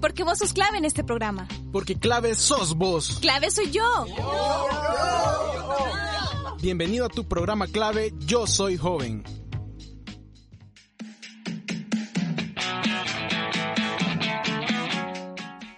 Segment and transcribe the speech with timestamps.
[0.00, 1.46] Porque vos sos clave en este programa.
[1.72, 3.18] Porque clave sos vos.
[3.20, 4.06] Clave soy yo.
[6.62, 9.24] Bienvenido a tu programa clave Yo Soy Joven.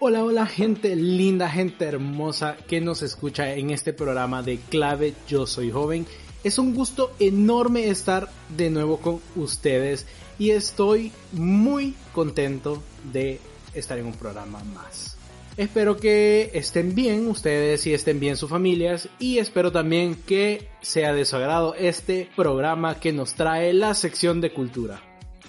[0.05, 5.47] Hola, hola gente linda, gente hermosa que nos escucha en este programa de clave Yo
[5.47, 6.07] Soy Joven.
[6.43, 10.07] Es un gusto enorme estar de nuevo con ustedes
[10.39, 12.83] y estoy muy contento
[13.13, 13.41] de
[13.75, 15.17] estar en un programa más.
[15.57, 21.13] Espero que estén bien ustedes y estén bien sus familias y espero también que sea
[21.13, 25.03] de su agrado este programa que nos trae la sección de cultura.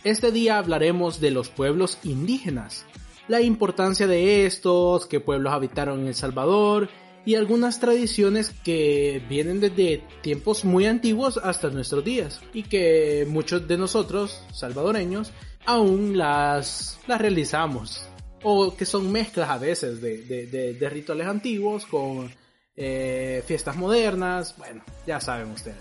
[0.04, 2.86] Este día hablaremos de los pueblos indígenas,
[3.30, 6.90] la importancia de estos, qué pueblos habitaron en El Salvador
[7.26, 13.68] y algunas tradiciones que vienen desde tiempos muy antiguos hasta nuestros días y que muchos
[13.68, 15.32] de nosotros, salvadoreños,
[15.66, 18.08] aún las, las realizamos
[18.44, 22.30] o que son mezclas a veces de, rituales antiguos con
[22.76, 25.78] eh, fiestas modernas, bueno, ya saben ustedes.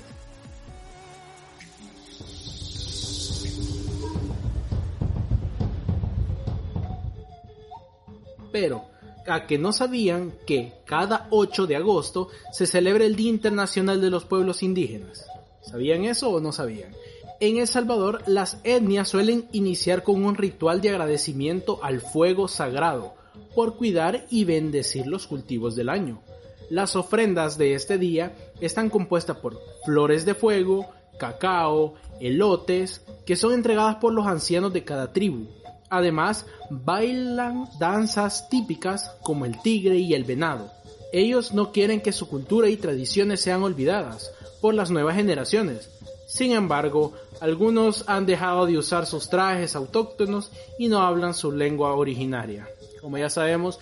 [8.52, 8.91] Pero,
[9.26, 14.10] a que no sabían que cada 8 de agosto se celebra el Día Internacional de
[14.10, 15.26] los Pueblos Indígenas.
[15.62, 16.92] ¿Sabían eso o no sabían?
[17.40, 23.14] En El Salvador, las etnias suelen iniciar con un ritual de agradecimiento al fuego sagrado
[23.54, 26.22] por cuidar y bendecir los cultivos del año.
[26.70, 33.52] Las ofrendas de este día están compuestas por flores de fuego, cacao, elotes, que son
[33.52, 35.46] entregadas por los ancianos de cada tribu.
[35.92, 40.72] Además, bailan danzas típicas como el tigre y el venado.
[41.12, 45.90] Ellos no quieren que su cultura y tradiciones sean olvidadas por las nuevas generaciones,
[46.32, 51.92] sin embargo, algunos han dejado de usar sus trajes autóctonos y no hablan su lengua
[51.92, 52.66] originaria.
[53.02, 53.78] Como ya sabemos,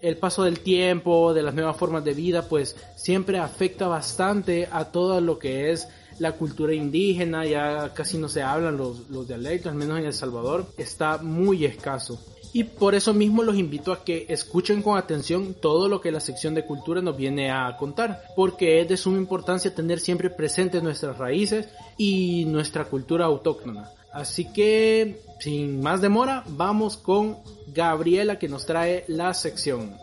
[0.00, 4.86] el paso del tiempo, de las nuevas formas de vida, pues siempre afecta bastante a
[4.86, 5.86] todo lo que es
[6.18, 10.12] la cultura indígena, ya casi no se hablan los, los dialectos, al menos en El
[10.12, 12.18] Salvador, está muy escaso.
[12.54, 16.20] Y por eso mismo los invito a que escuchen con atención todo lo que la
[16.20, 20.80] sección de cultura nos viene a contar, porque es de suma importancia tener siempre presentes
[20.80, 23.90] nuestras raíces y nuestra cultura autóctona.
[24.12, 29.96] Así que, sin más demora, vamos con Gabriela que nos trae la sección.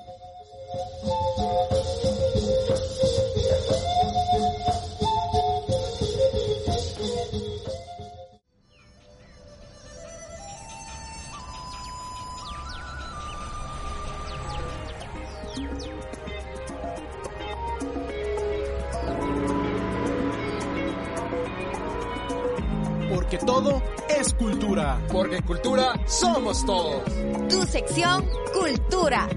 [23.13, 24.99] Porque todo es cultura.
[25.11, 27.03] Porque cultura somos todos.
[27.49, 29.27] Tu sección Cultura.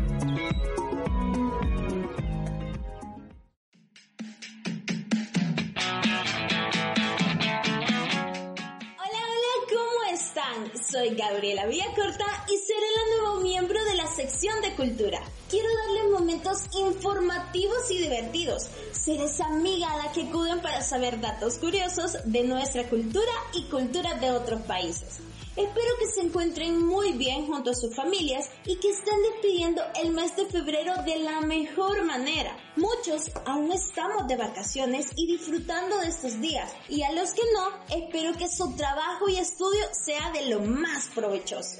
[20.84, 25.20] Saber datos curiosos de nuestra cultura y cultura de otros países.
[25.56, 30.10] Espero que se encuentren muy bien junto a sus familias y que estén despidiendo el
[30.10, 32.56] mes de febrero de la mejor manera.
[32.74, 37.96] Muchos aún estamos de vacaciones y disfrutando de estos días y a los que no,
[37.96, 41.76] espero que su trabajo y estudio sea de lo más provechoso.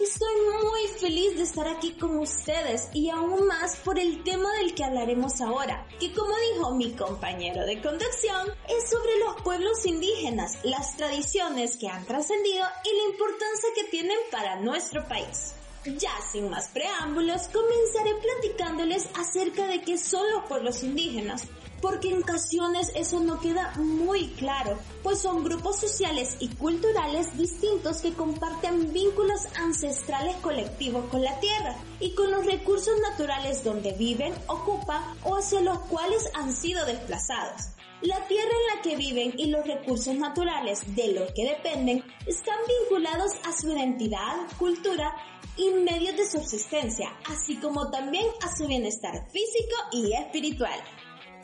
[0.00, 4.74] Estoy muy feliz de estar aquí con ustedes y aún más por el tema del
[4.74, 10.56] que hablaremos ahora, que como dijo mi compañero de conducción, es sobre los pueblos indígenas,
[10.62, 15.52] las tradiciones que han trascendido y la importancia que tienen para nuestro país.
[15.84, 21.44] Ya sin más preámbulos, comenzaré platicándoles acerca de qué son los pueblos indígenas,
[21.80, 28.00] porque en ocasiones eso no queda muy claro, pues son grupos sociales y culturales distintos
[28.00, 34.34] que comparten vínculos ancestrales colectivos con la tierra y con los recursos naturales donde viven,
[34.46, 37.70] ocupan o hacia los cuales han sido desplazados.
[38.02, 42.56] La tierra en la que viven y los recursos naturales de los que dependen están
[42.66, 45.14] vinculados a su identidad, cultura
[45.58, 50.80] y medios de subsistencia, así como también a su bienestar físico y espiritual.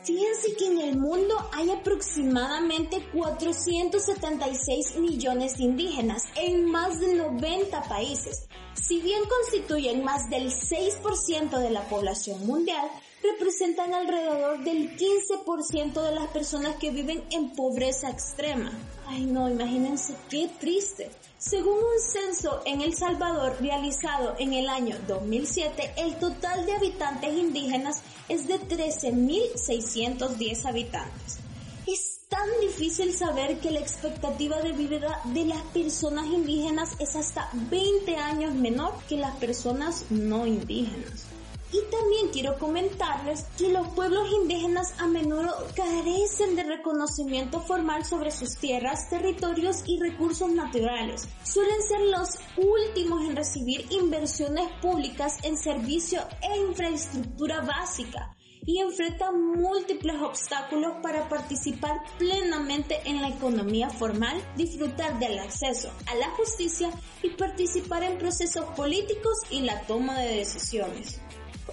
[0.03, 7.83] Fíjense que en el mundo hay aproximadamente 476 millones de indígenas en más de 90
[7.83, 8.47] países.
[8.73, 12.87] Si bien constituyen más del 6% de la población mundial,
[13.31, 18.71] representan alrededor del 15% de las personas que viven en pobreza extrema.
[19.05, 21.09] Ay no, imagínense qué triste.
[21.37, 27.31] Según un censo en El Salvador realizado en el año 2007, el total de habitantes
[27.31, 31.37] indígenas es de 13.610 habitantes.
[31.85, 37.49] Es tan difícil saber que la expectativa de vida de las personas indígenas es hasta
[37.53, 41.26] 20 años menor que las personas no indígenas.
[41.71, 48.31] Y también quiero comentarles que los pueblos indígenas a menudo carecen de reconocimiento formal sobre
[48.31, 51.27] sus tierras, territorios y recursos naturales.
[51.43, 58.33] Suelen ser los últimos en recibir inversiones públicas en servicio e infraestructura básica
[58.65, 66.15] y enfrentan múltiples obstáculos para participar plenamente en la economía formal, disfrutar del acceso a
[66.15, 66.91] la justicia
[67.23, 71.21] y participar en procesos políticos y la toma de decisiones.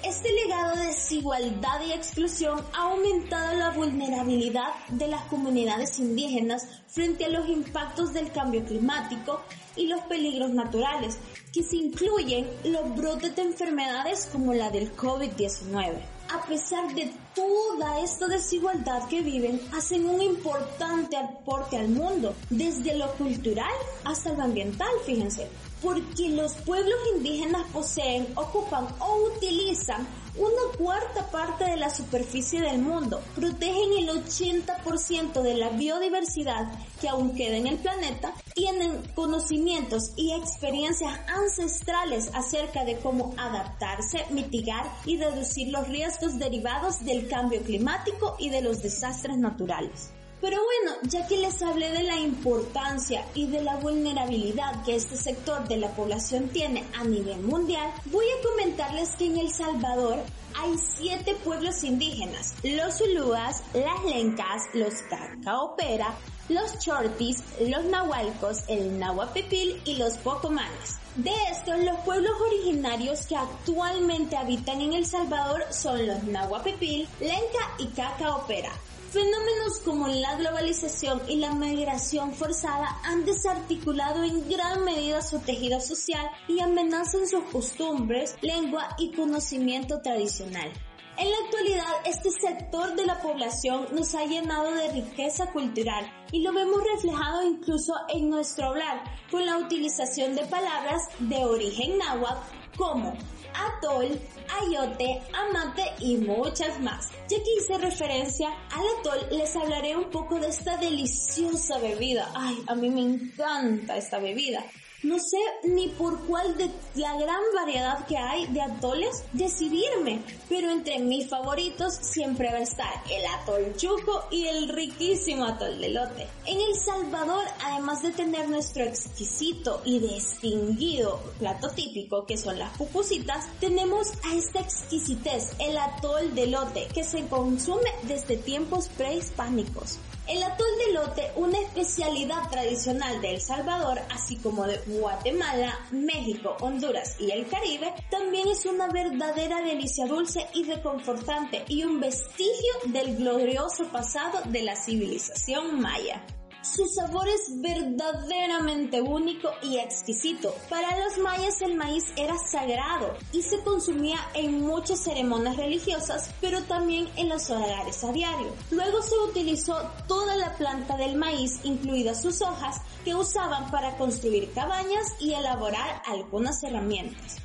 [0.03, 7.25] Este legado de desigualdad y exclusión ha aumentado la vulnerabilidad de las comunidades indígenas frente
[7.25, 9.41] a los impactos del cambio climático
[9.77, 11.19] y los peligros naturales,
[11.53, 15.95] que se incluyen los brotes de enfermedades como la del COVID-19.
[16.33, 22.97] A pesar de toda esta desigualdad que viven, hacen un importante aporte al mundo, desde
[22.97, 23.73] lo cultural
[24.05, 25.49] hasta lo ambiental, fíjense.
[25.83, 32.79] Porque los pueblos indígenas poseen, ocupan o utilizan una cuarta parte de la superficie del
[32.79, 33.93] mundo, protegen
[34.25, 36.67] 80% de la biodiversidad
[37.01, 44.25] que aún queda en el planeta, tienen conocimientos y experiencias ancestrales acerca de cómo adaptarse,
[44.31, 50.13] mitigar y reducir los riesgos derivados del cambio climático y de los desastres naturales.
[50.45, 55.17] Pero bueno, ya que les hablé de la importancia y de la vulnerabilidad que este
[55.17, 60.19] sector de la población tiene a nivel mundial, voy a comentarles que en El Salvador
[60.61, 66.15] hay siete pueblos indígenas, los Zulúas, las Lencas, los Cacaopera,
[66.51, 70.99] los Chortis, los Nahualcos, el Nahuapipil y los Pocomanes.
[71.17, 77.71] De estos, los pueblos originarios que actualmente habitan en El Salvador son los Nahuapipil, Lenca
[77.79, 78.73] y Cacaopera.
[79.15, 85.81] Fenómenos como la globalización y la migración forzada han desarticulado en gran medida su tejido
[85.81, 90.69] social y amenazan sus costumbres, lengua y conocimiento tradicional.
[91.17, 96.43] En la actualidad, este sector de la población nos ha llenado de riqueza cultural y
[96.43, 102.65] lo vemos reflejado incluso en nuestro hablar, con la utilización de palabras de origen náhuatl
[102.77, 103.17] como
[103.55, 104.21] atol,
[104.63, 107.11] ayote, amate y muchas más.
[107.29, 112.31] Ya que hice referencia al atol, les hablaré un poco de esta deliciosa bebida.
[112.35, 114.65] Ay, a mí me encanta esta bebida.
[115.05, 120.71] No sé ni por cuál de la gran variedad que hay de atoles decidirme, pero
[120.71, 125.91] entre mis favoritos siempre va a estar el atol chuco y el riquísimo atol de
[125.91, 126.27] lote.
[126.47, 132.75] En El Salvador, además de tener nuestro exquisito y distinguido plato típico que son las
[132.79, 139.99] pupusitas, tenemos a esta exquisitez, el atol de lote, que se consume desde tiempos prehispánicos.
[140.27, 146.57] El atol de lote, una especialidad tradicional de El Salvador, así como de Guatemala, México,
[146.61, 152.73] Honduras y el Caribe, también es una verdadera delicia dulce y reconfortante y un vestigio
[152.87, 156.25] del glorioso pasado de la civilización maya.
[156.65, 160.55] Su sabor es verdaderamente único y exquisito.
[160.71, 166.63] Para los mayas el maíz era sagrado y se consumía en muchas ceremonias religiosas, pero
[166.63, 168.51] también en los hogares a diario.
[168.71, 169.77] Luego se utilizó
[170.09, 176.01] toda la planta del maíz, incluidas sus hojas, que usaban para construir cabañas y elaborar
[176.07, 177.37] algunas herramientas.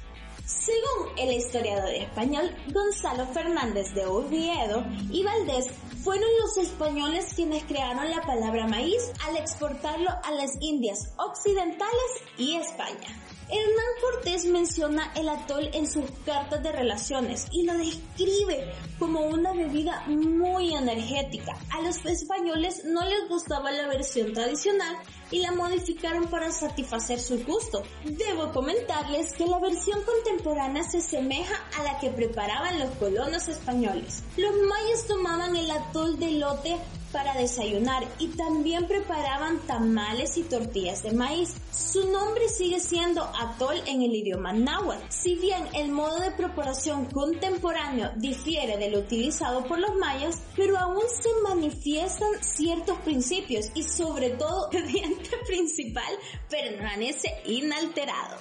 [0.50, 5.68] Según el historiador español Gonzalo Fernández de Urviedo y Valdés,
[6.04, 12.56] fueron los españoles quienes crearon la palabra maíz al exportarlo a las Indias Occidentales y
[12.56, 13.29] España.
[13.52, 19.54] Hernán Cortés menciona el atol en sus cartas de relaciones y lo describe como una
[19.54, 21.58] bebida muy energética.
[21.72, 24.98] A los españoles no les gustaba la versión tradicional
[25.32, 27.82] y la modificaron para satisfacer su gusto.
[28.06, 34.24] Debo comentarles que la versión contemporánea se asemeja a la que preparaban los colonos españoles.
[34.38, 36.78] Los mayas tomaban el atol de lote
[37.12, 41.56] para desayunar y también preparaban tamales y tortillas de maíz.
[41.72, 45.06] Su nombre sigue siendo atol en el idioma náhuatl.
[45.10, 51.04] Si bien el modo de preparación contemporáneo difiere del utilizado por los mayas, pero aún
[51.10, 56.14] se manifiestan ciertos principios y sobre todo el diente principal
[56.50, 58.38] permanece inalterado.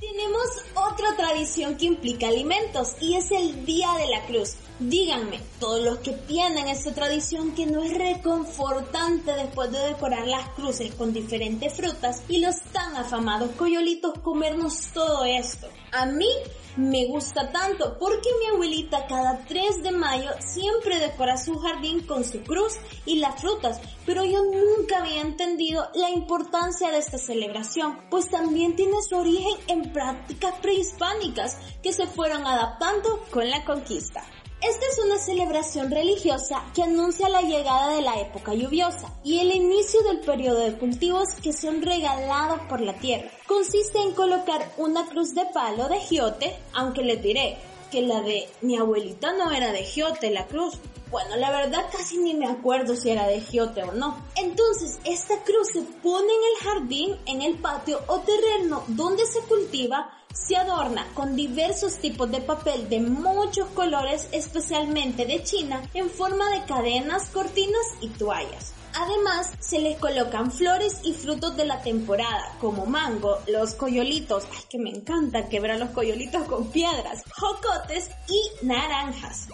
[0.00, 4.56] Tenemos otra tradición que implica alimentos y es el Día de la Cruz.
[4.78, 10.50] Díganme, todos los que tienen esta tradición que no es reconfortante después de decorar las
[10.50, 15.66] cruces con diferentes frutas y los tan afamados coyolitos comernos todo esto.
[15.92, 16.28] A mí
[16.76, 22.24] me gusta tanto porque mi abuelita cada 3 de mayo siempre decora su jardín con
[22.24, 22.74] su cruz
[23.06, 28.76] y las frutas, pero yo nunca había entendido la importancia de esta celebración, pues también
[28.76, 34.22] tiene su origen en prácticas prehispánicas que se fueron adaptando con la conquista.
[34.62, 39.54] Esta es una celebración religiosa que anuncia la llegada de la época lluviosa y el
[39.54, 43.30] inicio del periodo de cultivos que son regalados por la tierra.
[43.46, 47.58] Consiste en colocar una cruz de palo de giote, aunque les diré
[47.90, 50.78] que la de mi abuelita no era de giote la cruz.
[51.10, 54.24] Bueno, la verdad casi ni me acuerdo si era de giote o no.
[54.36, 59.40] Entonces, esta cruz se pone en el jardín, en el patio o terreno donde se
[59.40, 66.10] cultiva se adorna con diversos tipos de papel de muchos colores, especialmente de China, en
[66.10, 68.72] forma de cadenas, cortinas y toallas.
[68.94, 74.64] Además, se les colocan flores y frutos de la temporada, como mango, los coyolitos, ay
[74.70, 79.48] que me encanta quebrar los coyolitos con piedras, jocotes y naranjas.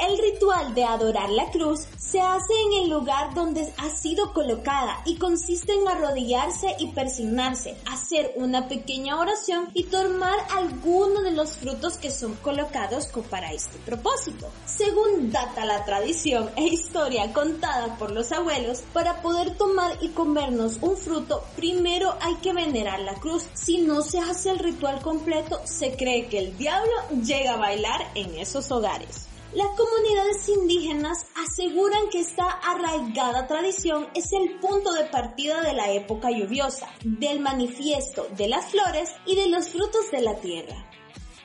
[0.00, 5.02] El ritual de adorar la cruz se hace en el lugar donde ha sido colocada
[5.04, 11.58] y consiste en arrodillarse y persignarse, hacer una pequeña oración y tomar alguno de los
[11.58, 14.50] frutos que son colocados para este propósito.
[14.64, 20.78] Según data la tradición e historia contada por los abuelos, para poder tomar y comernos
[20.80, 23.44] un fruto, primero hay que venerar la cruz.
[23.52, 26.90] Si no se hace el ritual completo, se cree que el diablo
[27.22, 29.29] llega a bailar en esos hogares.
[29.52, 35.90] Las comunidades indígenas aseguran que esta arraigada tradición es el punto de partida de la
[35.90, 40.76] época lluviosa, del manifiesto de las flores y de los frutos de la tierra.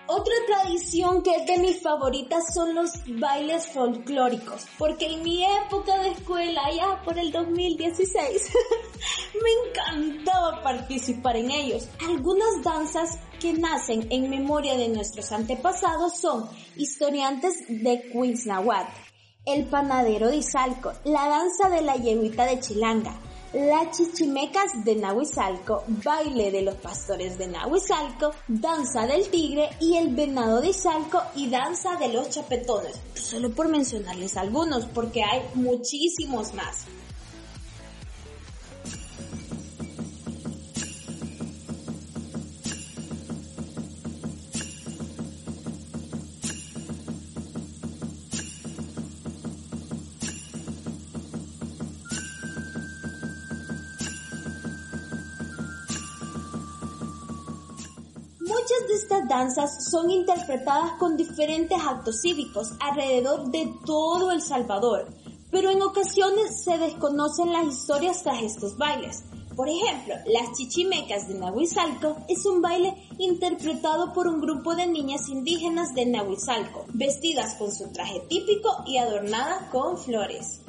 [0.08, 5.98] Otra tradición que es de mis favoritas son los bailes folclóricos, porque en mi época
[6.04, 8.52] de escuela, ya por el 2016,
[9.34, 11.88] me encantaba participar en ellos.
[12.08, 18.88] Algunas danzas que nacen en memoria de nuestros antepasados son historiantes de Cuiznahuat,
[19.46, 23.20] el panadero de Izalco, la danza de la yeguita de Chilanga,
[23.54, 30.14] las chichimecas de Nahuizalco, baile de los pastores de Nahuizalco, danza del tigre y el
[30.14, 33.00] venado de Izalco y danza de los chapetones.
[33.14, 36.86] Solo por mencionarles algunos, porque hay muchísimos más.
[58.76, 65.08] Muchas de estas danzas son interpretadas con diferentes actos cívicos alrededor de todo El Salvador,
[65.50, 69.24] pero en ocasiones se desconocen las historias tras estos bailes.
[69.56, 75.30] Por ejemplo, las chichimecas de Nahuizalco es un baile interpretado por un grupo de niñas
[75.30, 80.65] indígenas de Nahuizalco, vestidas con su traje típico y adornadas con flores.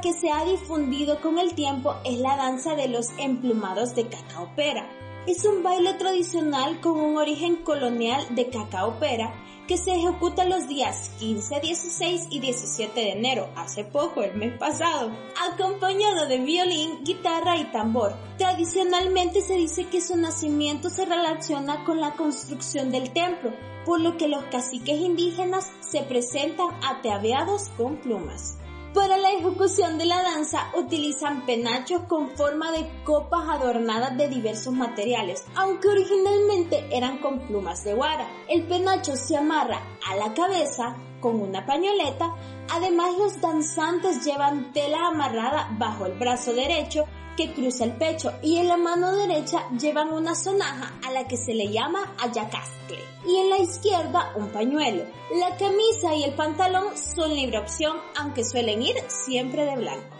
[0.00, 4.88] Que se ha difundido con el tiempo es la danza de los emplumados de cacaopera.
[5.26, 9.34] Es un baile tradicional con un origen colonial de cacaopera
[9.68, 14.58] que se ejecuta los días 15, 16 y 17 de enero, hace poco, el mes
[14.58, 15.12] pasado,
[15.52, 18.14] acompañado de violín, guitarra y tambor.
[18.38, 23.52] Tradicionalmente se dice que su nacimiento se relaciona con la construcción del templo,
[23.84, 28.56] por lo que los caciques indígenas se presentan ataviados con plumas.
[28.94, 34.74] Para la ejecución de la danza utilizan penachos con forma de copas adornadas de diversos
[34.74, 38.26] materiales, aunque originalmente eran con plumas de guara.
[38.48, 42.34] El penacho se amarra a la cabeza con una pañoleta,
[42.72, 47.04] además los danzantes llevan tela amarrada bajo el brazo derecho
[47.40, 51.38] que cruza el pecho y en la mano derecha llevan una sonaja a la que
[51.38, 55.04] se le llama ayacastle y en la izquierda un pañuelo.
[55.38, 60.19] La camisa y el pantalón son libre opción aunque suelen ir siempre de blanco.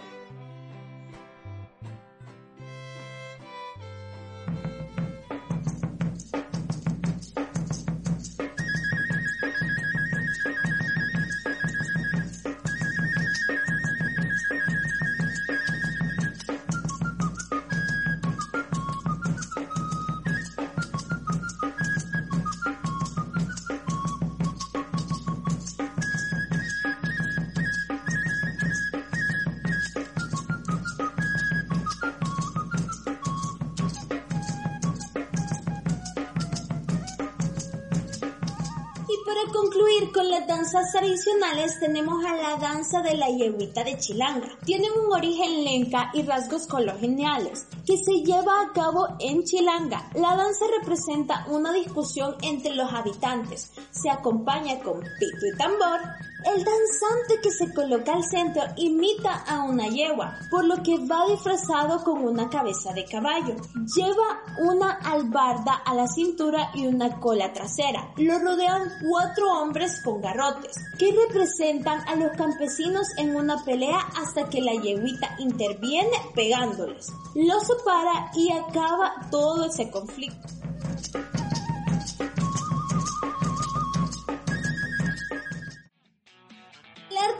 [41.11, 44.49] Tradicionales tenemos a la danza de la yeguita de Chilanga.
[44.64, 50.09] Tienen un origen lenca y rasgos coloniales que se lleva a cabo en Chilanga.
[50.15, 53.73] La danza representa una discusión entre los habitantes.
[53.91, 56.01] Se acompaña con pito y tambor.
[56.45, 61.27] El danzante que se coloca al centro imita a una yegua, por lo que va
[61.29, 63.57] disfrazado con una cabeza de caballo.
[63.95, 68.15] Lleva una albarda a la cintura y una cola trasera.
[68.17, 74.49] Lo rodean cuatro hombres con garrotes, que representan a los campesinos en una pelea hasta
[74.49, 77.13] que la yeguita interviene pegándoles.
[77.35, 80.60] Los separa y acaba todo ese conflicto.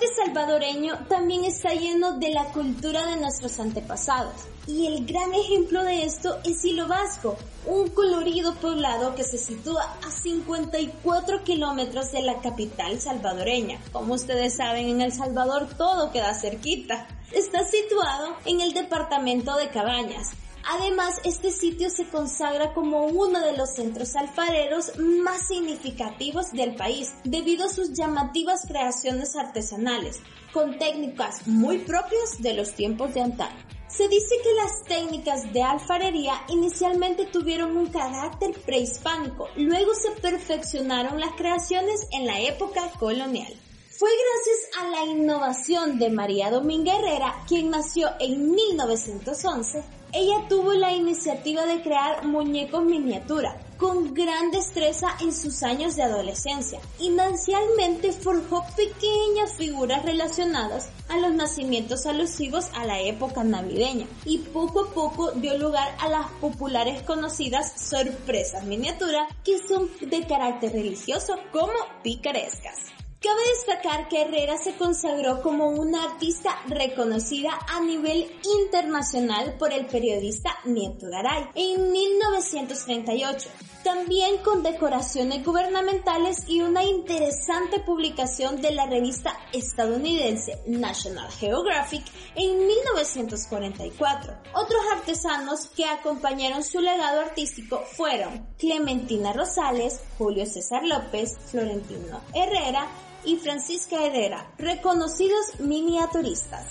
[0.01, 4.33] Arte salvadoreño también está lleno de la cultura de nuestros antepasados.
[4.67, 9.83] Y el gran ejemplo de esto es Hilo Vasco, un colorido poblado que se sitúa
[10.07, 13.79] a 54 kilómetros de la capital salvadoreña.
[13.93, 17.07] Como ustedes saben, en El Salvador todo queda cerquita.
[17.33, 20.31] Está situado en el departamento de Cabañas,
[20.65, 27.13] Además, este sitio se consagra como uno de los centros alfareros más significativos del país,
[27.25, 30.21] debido a sus llamativas creaciones artesanales,
[30.53, 33.65] con técnicas muy propias de los tiempos de antaño.
[33.89, 41.19] Se dice que las técnicas de alfarería inicialmente tuvieron un carácter prehispánico, luego se perfeccionaron
[41.19, 43.53] las creaciones en la época colonial.
[43.99, 50.73] Fue gracias a la innovación de María Dominga Herrera, quien nació en 1911, ella tuvo
[50.73, 56.79] la iniciativa de crear muñecos miniatura con gran destreza en sus años de adolescencia.
[56.99, 64.81] Inicialmente forjó pequeñas figuras relacionadas a los nacimientos alusivos a la época navideña y poco
[64.85, 71.37] a poco dio lugar a las populares conocidas sorpresas miniatura que son de carácter religioso
[71.51, 73.00] como picarescas.
[73.23, 79.85] Cabe destacar que Herrera se consagró como una artista reconocida a nivel internacional por el
[79.85, 83.51] periodista Nieto Garay en 1938,
[83.85, 92.05] también con decoraciones gubernamentales y una interesante publicación de la revista estadounidense National Geographic
[92.37, 94.33] en 1944.
[94.55, 102.89] Otros artesanos que acompañaron su legado artístico fueron Clementina Rosales, Julio César López, Florentino Herrera,
[103.25, 106.67] y Francisca Herrera, reconocidos miniaturistas.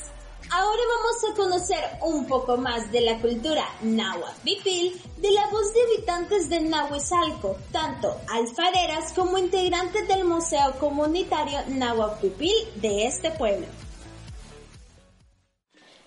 [0.51, 4.49] Ahora vamos a conocer un poco más de la cultura náhuatl
[5.17, 12.27] de la voz de habitantes de Nahuizalco, tanto alfareras como integrantes del Museo Comunitario Náhuatl
[12.75, 13.67] de este pueblo.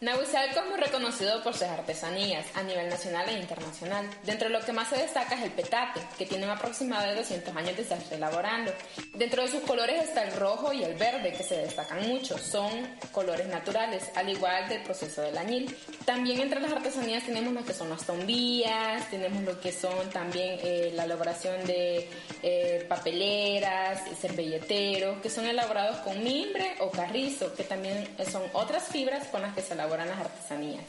[0.02, 4.04] Nahuizalco es muy reconocido por sus artesanías a nivel nacional e internacional.
[4.24, 7.14] Dentro de lo que más se destaca es el petate, que tiene un aproximado de
[7.14, 8.72] 200 años de estarse elaborando.
[9.14, 12.36] Dentro de sus colores está el rojo y el verde, que se destacan mucho.
[12.36, 12.68] Son
[13.12, 15.72] colores naturales, al igual del proceso del añil.
[16.04, 20.58] También entre las artesanías tenemos lo que son las tombías, tenemos lo que son también
[20.64, 22.10] eh, la elaboración de
[22.42, 29.28] eh, papeleras, servilleteros, que son elaborados con mimbre o carrizo, que también son otras fibras
[29.28, 30.84] con las que se elaboran las artesanías.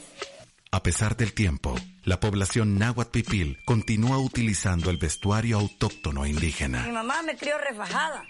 [0.70, 6.82] A pesar del tiempo, la población náhuatl pipil continúa utilizando el vestuario autóctono indígena.
[6.82, 8.24] Mi mamá me crió refajada,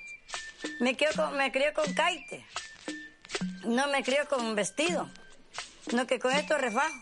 [0.80, 2.44] me crió con, me crió con caite,
[3.64, 5.08] no me crió con vestido,
[5.92, 7.00] no que con estos refajos.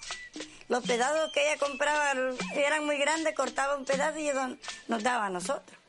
[0.69, 2.13] Los pedazos que ella compraba
[2.55, 4.31] eran muy grandes, cortaba un pedazo y
[4.89, 5.82] nos daba a nosotros.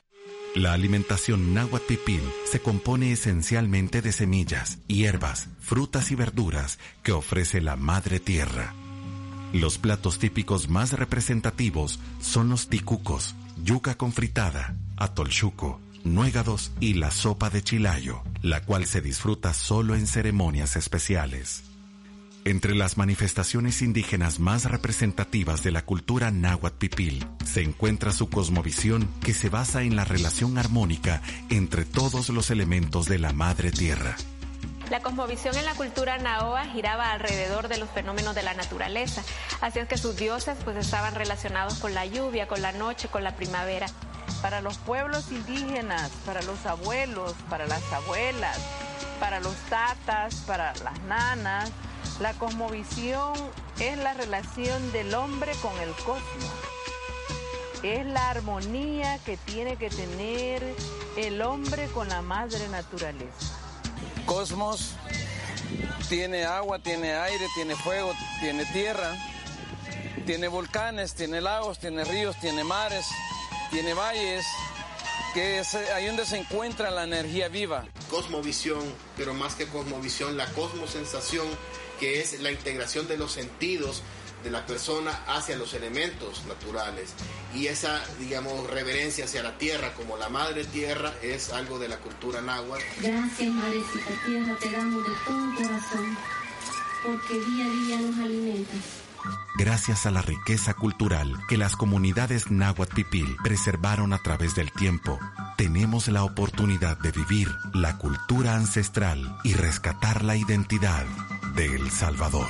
[0.56, 7.60] La alimentación náhuatl pipil se compone esencialmente de semillas, hierbas, frutas y verduras que ofrece
[7.60, 8.76] la madre tierra.
[9.52, 17.10] Los platos típicos más representativos son los ticucos, yuca con fritada, atolchuco, nuegados y la
[17.12, 21.64] sopa de chilayo, la cual se disfruta solo en ceremonias especiales.
[22.46, 29.08] Entre las manifestaciones indígenas más representativas de la cultura náhuatl pipil se encuentra su cosmovisión
[29.22, 34.18] que se basa en la relación armónica entre todos los elementos de la madre tierra.
[34.90, 39.24] La cosmovisión en la cultura naoa giraba alrededor de los fenómenos de la naturaleza,
[39.62, 43.24] así es que sus dioses pues estaban relacionados con la lluvia, con la noche, con
[43.24, 43.86] la primavera.
[44.42, 48.60] Para los pueblos indígenas, para los abuelos, para las abuelas,
[49.22, 51.72] para los tatas, para las nanas,
[52.20, 53.34] la cosmovisión
[53.80, 56.52] es la relación del hombre con el cosmos.
[57.82, 60.64] Es la armonía que tiene que tener
[61.18, 63.58] el hombre con la madre naturaleza.
[64.26, 64.94] Cosmos
[66.08, 69.18] tiene agua, tiene aire, tiene fuego, tiene tierra,
[70.26, 73.06] tiene volcanes, tiene lagos, tiene ríos, tiene mares,
[73.72, 74.46] tiene valles,
[75.34, 77.86] que es ahí donde se encuentra la energía viva.
[78.10, 78.82] Cosmovisión,
[79.18, 81.48] pero más que cosmovisión, la cosmosensación,
[82.00, 84.04] que es la integración de los sentidos
[84.44, 87.14] de la persona hacia los elementos naturales
[87.56, 91.98] y esa digamos reverencia hacia la tierra como la madre tierra es algo de la
[91.98, 92.84] cultura náhuatl.
[93.02, 96.18] Gracias madrecita tierra te damos de todo corazón
[97.04, 98.80] porque día a día nos alimentas.
[99.58, 105.18] Gracias a la riqueza cultural que las comunidades náhuatl pipil preservaron a través del tiempo,
[105.58, 111.06] tenemos la oportunidad de vivir la cultura ancestral y rescatar la identidad
[111.56, 112.48] de El Salvador.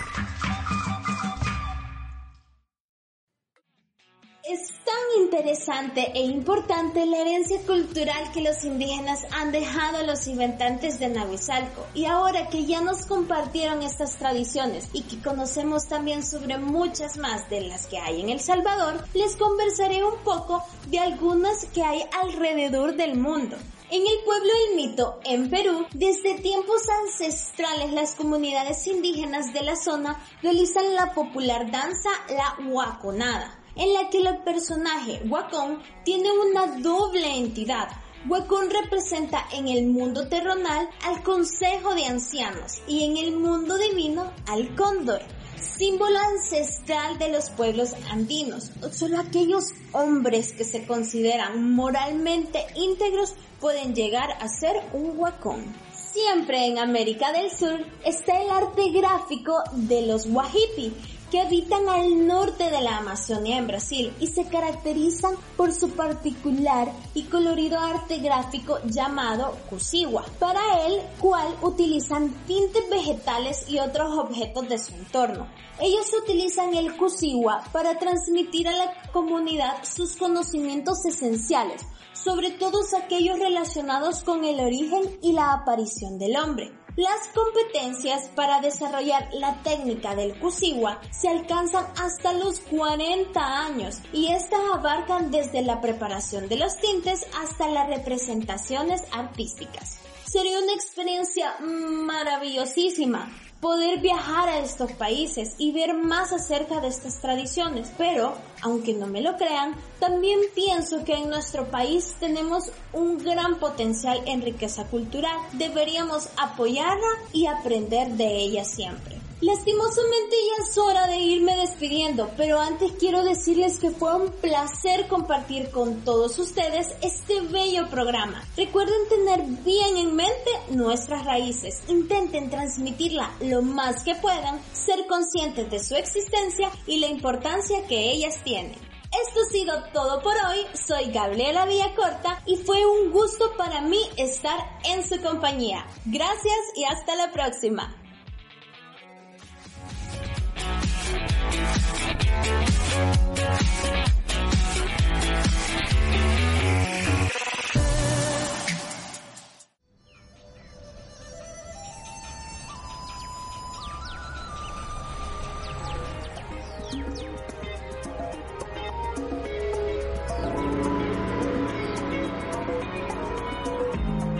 [4.43, 10.27] Es tan interesante e importante la herencia cultural que los indígenas han dejado a los
[10.27, 11.85] inventantes de Nahuizalco.
[11.93, 17.49] Y ahora que ya nos compartieron estas tradiciones y que conocemos también sobre muchas más
[17.49, 22.03] de las que hay en El Salvador, les conversaré un poco de algunas que hay
[22.21, 23.57] alrededor del mundo.
[23.93, 29.75] En el pueblo del mito, en Perú, desde tiempos ancestrales las comunidades indígenas de la
[29.75, 36.79] zona realizan la popular danza la huaconada en la que el personaje Wacón tiene una
[36.79, 37.87] doble entidad.
[38.27, 44.33] Wacón representa en el mundo terrenal al Consejo de Ancianos y en el mundo divino
[44.47, 45.21] al Cóndor,
[45.63, 48.71] símbolo ancestral de los pueblos andinos.
[48.91, 55.63] Solo aquellos hombres que se consideran moralmente íntegros pueden llegar a ser un Wacón.
[55.93, 60.93] Siempre en América del Sur está el arte gráfico de los Wahipi,
[61.33, 66.91] que habitan al norte de la Amazonia en Brasil y se caracterizan por su particular
[67.15, 74.69] y colorido arte gráfico llamado cusigua, para el cual utilizan tintes vegetales y otros objetos
[74.69, 75.47] de su entorno.
[75.81, 81.81] Ellos utilizan el cusigua para transmitir a la comunidad sus conocimientos esenciales,
[82.13, 86.82] sobre todos aquellos relacionados con el origen y la aparición del hombre.
[86.95, 94.31] Las competencias para desarrollar la técnica del kusiwa se alcanzan hasta los 40 años y
[94.31, 99.97] estas abarcan desde la preparación de los tintes hasta las representaciones artísticas.
[100.23, 103.27] Sería una experiencia maravillosísima
[103.63, 107.89] poder viajar a estos países y ver más acerca de estas tradiciones.
[107.97, 113.59] Pero, aunque no me lo crean, también pienso que en nuestro país tenemos un gran
[113.59, 115.37] potencial en riqueza cultural.
[115.53, 119.22] Deberíamos apoyarla y aprender de ella siempre.
[119.43, 125.09] Lastimosamente ya es hora de irme despidiendo, pero antes quiero decirles que fue un placer
[125.09, 128.41] compartir con todos ustedes este bello programa.
[128.55, 135.69] Recuerden tener bien en mente nuestras raíces, intenten transmitirla lo más que puedan, ser conscientes
[135.69, 138.71] de su existencia y la importancia que ellas tienen.
[138.71, 143.99] Esto ha sido todo por hoy, soy Gabriela Villacorta y fue un gusto para mí
[144.15, 145.85] estar en su compañía.
[146.05, 147.93] Gracias y hasta la próxima.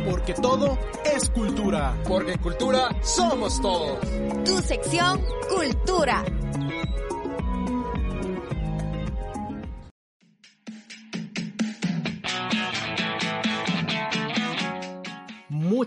[0.06, 1.96] Porque todo es cultura.
[2.08, 4.00] Porque cultura somos todos.
[4.46, 6.24] Tu sección Cultura.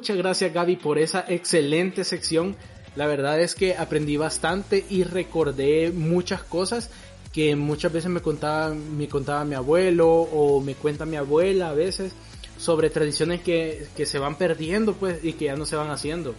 [0.07, 2.55] Muchas gracias Gaby por esa excelente sección.
[2.95, 6.93] La verdad es que aprendí bastante y recordé muchas cosas
[7.33, 11.75] que muchas veces me contaba, me contaba mi abuelo o me cuenta mi abuela a
[11.75, 12.13] veces
[12.57, 16.37] sobre tradiciones que, que se van perdiendo pues y que ya no se van haciendo.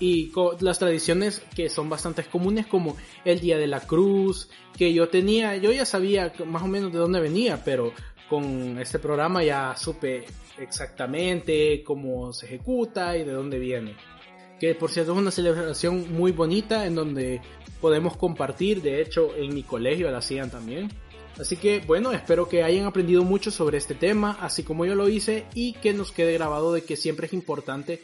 [0.00, 5.10] Y las tradiciones que son bastante comunes como el Día de la Cruz, que yo
[5.10, 7.92] tenía, yo ya sabía más o menos de dónde venía, pero
[8.32, 10.24] con este programa ya supe
[10.58, 13.94] exactamente cómo se ejecuta y de dónde viene.
[14.58, 17.42] Que por cierto es una celebración muy bonita en donde
[17.78, 20.88] podemos compartir, de hecho en mi colegio la hacían también.
[21.38, 25.10] Así que bueno, espero que hayan aprendido mucho sobre este tema, así como yo lo
[25.10, 28.00] hice, y que nos quede grabado de que siempre es importante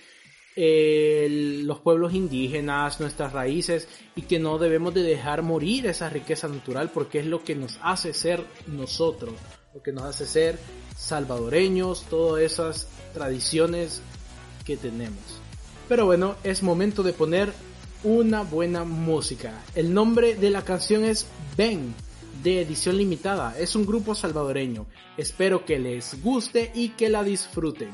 [0.61, 6.91] los pueblos indígenas, nuestras raíces, y que no debemos de dejar morir esa riqueza natural
[6.93, 9.35] porque es lo que nos hace ser nosotros,
[9.79, 10.59] lo que nos hace ser
[10.97, 14.01] salvadoreños, todas esas tradiciones
[14.64, 15.23] que tenemos.
[15.88, 17.53] Pero bueno, es momento de poner
[18.03, 19.62] una buena música.
[19.77, 21.95] El nombre de la canción es Ben
[22.43, 23.57] de edición limitada.
[23.57, 24.87] Es un grupo salvadoreño.
[25.17, 27.91] Espero que les guste y que la disfruten.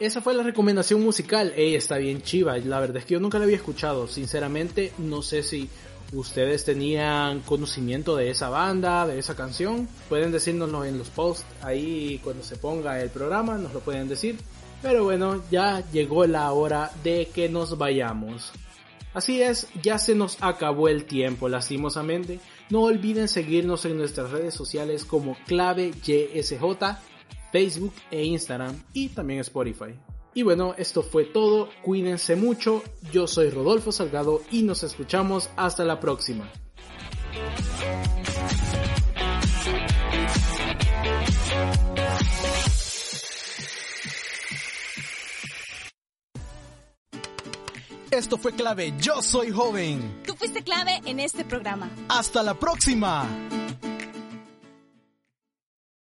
[0.00, 1.52] Esa fue la recomendación musical.
[1.54, 2.56] Ey, está bien chiva.
[2.56, 4.08] La verdad es que yo nunca la había escuchado.
[4.08, 5.68] Sinceramente, no sé si
[6.14, 9.86] ustedes tenían conocimiento de esa banda, de esa canción.
[10.08, 11.44] Pueden decírnoslo en los posts.
[11.60, 14.38] Ahí cuando se ponga el programa nos lo pueden decir.
[14.80, 18.52] Pero bueno, ya llegó la hora de que nos vayamos.
[19.12, 22.40] Así es, ya se nos acabó el tiempo, lastimosamente.
[22.70, 26.62] No olviden seguirnos en nuestras redes sociales como clave YSJ,
[27.52, 29.94] Facebook e Instagram y también Spotify.
[30.32, 32.82] Y bueno, esto fue todo, cuídense mucho,
[33.12, 36.50] yo soy Rodolfo Salgado y nos escuchamos hasta la próxima.
[48.10, 48.92] Esto fue clave.
[48.98, 50.22] Yo soy joven.
[50.26, 51.88] Tú fuiste clave en este programa.
[52.08, 53.26] Hasta la próxima.